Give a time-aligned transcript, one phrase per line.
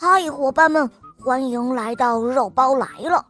[0.00, 3.26] 嗨，伙伴们，欢迎来到肉包来了。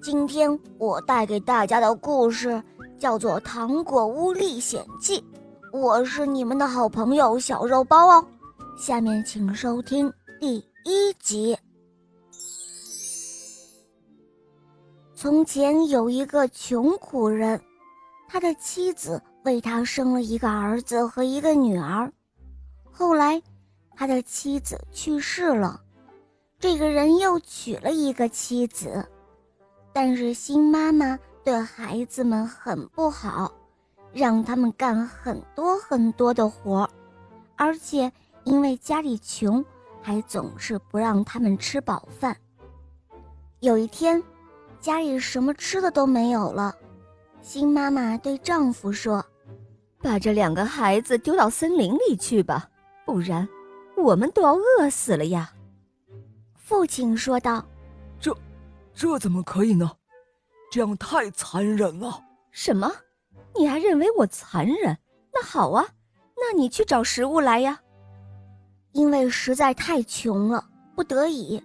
[0.00, 2.62] 今天我带给大家的故事
[2.98, 5.20] 叫做《糖果屋历险记》，
[5.78, 8.26] 我是你们的好朋友小肉包哦。
[8.78, 10.10] 下面请收听
[10.40, 10.56] 第
[10.86, 11.54] 一集。
[15.14, 17.60] 从前有一个穷苦人，
[18.26, 22.10] 他的妻子为他生了一个儿子和一个女儿。
[22.90, 23.42] 后来，
[23.94, 25.82] 他的妻子去世了。
[26.68, 29.06] 这个人又娶了一个妻子，
[29.92, 33.52] 但是新妈妈对孩子们很不好，
[34.12, 36.90] 让他们干很多很多的活
[37.54, 38.10] 而且
[38.42, 39.64] 因为家里穷，
[40.02, 42.36] 还总是不让他们吃饱饭。
[43.60, 44.20] 有一天，
[44.80, 46.74] 家里什么吃的都没有了，
[47.42, 49.24] 新妈妈对丈夫说
[50.02, 52.68] ：“把这两个孩子丢到森林里去吧，
[53.04, 53.48] 不然
[53.96, 55.48] 我们都要饿死了呀。”
[56.66, 57.64] 父亲说道
[58.18, 58.36] ：“这，
[58.92, 59.88] 这怎么可以呢？
[60.68, 62.20] 这样太残忍了。
[62.50, 62.90] ”“什么？
[63.54, 64.98] 你还认为我残忍？
[65.32, 65.86] 那好啊，
[66.34, 67.80] 那你去找食物来呀。”
[68.90, 71.62] 因为实在太穷了，不得已，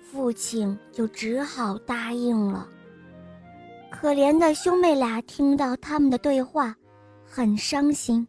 [0.00, 2.68] 父亲就只好答应了。
[3.90, 6.72] 可怜的兄妹俩听到他们的对话，
[7.24, 8.24] 很伤心。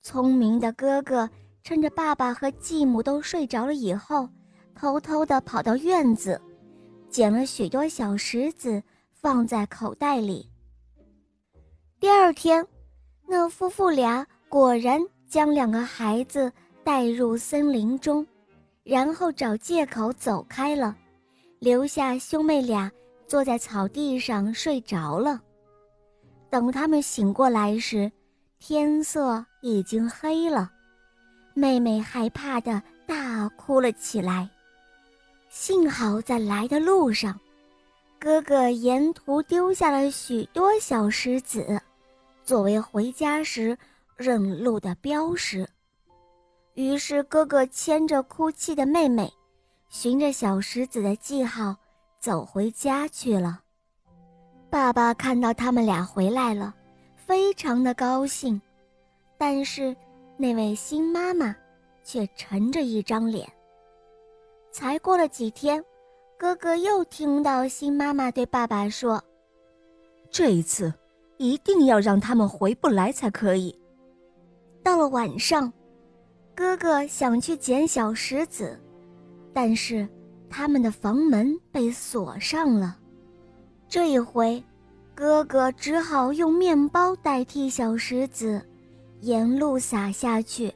[0.00, 1.28] 聪明的哥哥
[1.62, 4.26] 趁着爸爸和继母都睡着了以后。
[4.78, 6.38] 偷偷地跑到院子，
[7.08, 10.48] 捡了许多小石子，放在口袋里。
[11.98, 12.64] 第二天，
[13.26, 16.52] 那夫妇俩果然将两个孩子
[16.84, 18.24] 带入森林中，
[18.84, 20.94] 然后找借口走开了，
[21.58, 22.92] 留下兄妹俩
[23.26, 25.40] 坐在草地上睡着了。
[26.50, 28.12] 等他们醒过来时，
[28.58, 30.70] 天色已经黑了，
[31.54, 34.48] 妹妹害怕的大哭了起来。
[35.58, 37.40] 幸好在来的路上，
[38.20, 41.80] 哥哥沿途丢下了许多小石子，
[42.44, 43.76] 作为回家时
[44.16, 45.66] 认路的标识。
[46.74, 49.32] 于是哥哥牵着哭泣的妹妹，
[49.88, 51.74] 循着小石子的记号
[52.20, 53.58] 走回家去了。
[54.68, 56.74] 爸爸看到他们俩回来了，
[57.16, 58.60] 非常的高兴，
[59.38, 59.96] 但是
[60.36, 61.56] 那位新妈妈
[62.04, 63.50] 却沉着一张脸。
[64.76, 65.82] 才过了几天，
[66.38, 69.24] 哥哥又听到新妈妈对爸爸说
[70.30, 70.92] ：“这一次
[71.38, 73.74] 一定要让他们回不来才可以。”
[74.84, 75.72] 到了晚上，
[76.54, 78.78] 哥哥想去捡小石子，
[79.54, 80.06] 但是
[80.50, 82.98] 他们的房门被锁上了。
[83.88, 84.62] 这一回，
[85.14, 88.60] 哥哥只好用面包代替小石子，
[89.22, 90.70] 沿路撒下去。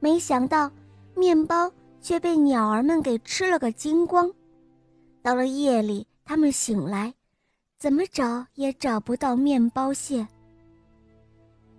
[0.00, 0.70] 没想到，
[1.14, 1.70] 面包。
[2.04, 4.30] 却被鸟儿们给吃了个精光。
[5.22, 7.14] 到了夜里，他们醒来，
[7.78, 10.28] 怎么找也找不到面包屑。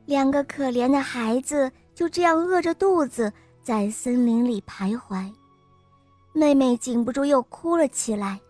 [0.08, 3.31] 两个可怜的孩子就这样饿着肚子
[3.62, 5.31] 在森林里徘徊。
[6.34, 8.42] 妹妹禁不住又哭了起来。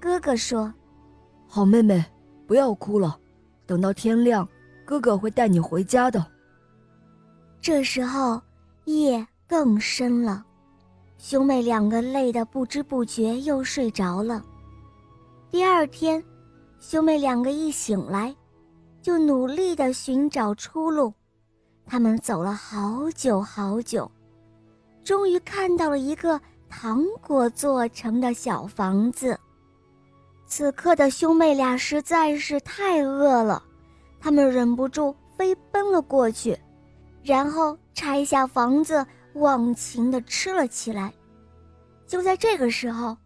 [0.00, 0.72] 哥哥说
[1.46, 2.02] ：“好妹妹，
[2.46, 3.20] 不要哭了，
[3.66, 4.48] 等到天亮，
[4.86, 6.24] 哥哥会带你回家的。”
[7.60, 8.40] 这时候，
[8.86, 10.42] 夜更深了。
[11.18, 14.44] 兄妹两个累得不知不觉又睡着了。
[15.50, 16.22] 第二天，
[16.78, 18.34] 兄妹两个一醒来，
[19.00, 21.12] 就努力地寻找出路。
[21.86, 24.10] 他们走了好久好久，
[25.02, 29.38] 终于看到了一个糖果做成的小房子。
[30.46, 33.62] 此刻的兄妹俩实在是太饿了，
[34.20, 36.56] 他们忍不住飞奔了过去，
[37.22, 39.04] 然后拆下房子。
[39.38, 41.12] 忘情地吃了起来。
[42.06, 43.16] 就在这个时候，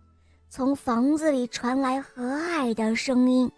[0.49, 3.51] 从房子里传来和蔼的声音：“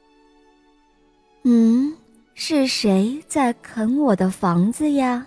[1.45, 1.97] 嗯，
[2.35, 5.27] 是谁在啃我的房子呀？”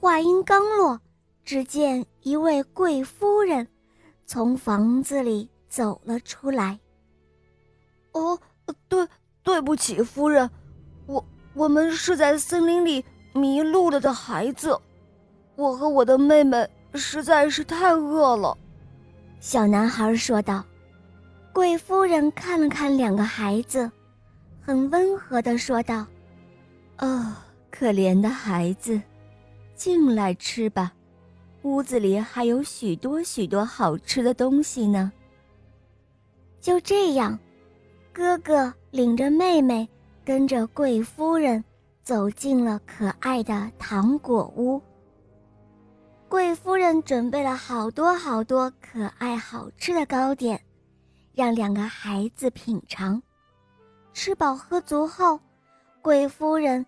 [0.00, 1.00] 话音刚落，
[1.44, 3.66] 只见一位贵夫人
[4.26, 6.78] 从房子里走了出来。
[8.12, 8.38] “哦，
[8.88, 9.08] 对，
[9.42, 10.48] 对不起，夫人，
[11.06, 14.78] 我我们是在森林里迷路了的孩子。”
[15.58, 16.56] 我和我的妹妹
[16.94, 18.56] 实在是太饿了，
[19.40, 20.64] 小男孩说道。
[21.52, 23.90] 贵夫人看了看两个孩子，
[24.60, 26.06] 很温和的说道
[26.98, 27.34] ：“哦，
[27.72, 29.02] 可怜的孩子，
[29.74, 30.92] 进来吃吧，
[31.62, 35.10] 屋子里还有许多许多好吃的东西呢。”
[36.62, 37.36] 就这样，
[38.12, 39.88] 哥哥领着妹妹，
[40.24, 41.64] 跟着贵夫人
[42.04, 44.80] 走进了可爱的糖果屋。
[46.28, 50.62] 贵夫人准备了好多好多可爱好吃的糕点，
[51.32, 53.20] 让两个孩子品尝。
[54.12, 55.40] 吃饱喝足后，
[56.02, 56.84] 贵夫人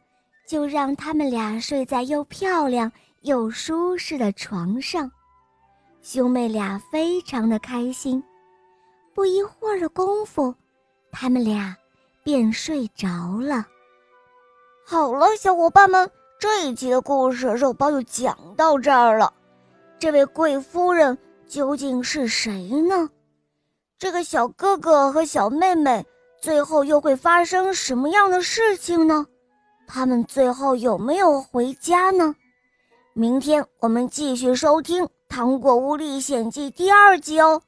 [0.47, 2.93] 就让他们俩睡在又漂亮
[3.23, 5.11] 又舒适的床上。
[6.03, 8.23] 兄妹俩非常的开心。
[9.15, 10.55] 不一会儿的功夫，
[11.11, 11.75] 他们俩
[12.23, 13.67] 便睡着了。
[14.87, 16.11] 好了，小伙伴们，
[16.41, 19.31] 这一集的故事肉包就讲到这儿了。
[19.99, 23.11] 这位贵夫人究竟是谁呢？
[23.99, 26.03] 这个小哥哥和小妹妹
[26.41, 29.27] 最后又会发生什么样的事情呢？
[29.87, 32.35] 他们最后有没有回家呢？
[33.13, 37.61] 明天我们继续收听《糖果屋历险记》第二集哦。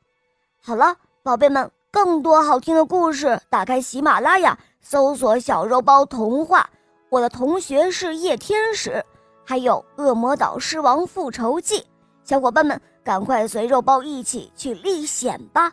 [0.62, 6.70] 好了，宝贝们，更多好听的故事，打开喜马拉雅，搜索“小肉包童话”。
[7.12, 9.05] 我的同学是夜天使，
[9.44, 11.76] 还有《恶魔岛狮王复仇记》，
[12.25, 15.70] 小伙伴们赶快随肉包一起去历险吧！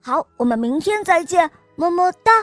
[0.00, 2.42] 好，我们明天再见，么么哒。